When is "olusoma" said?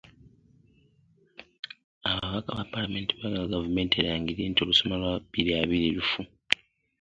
4.65-4.95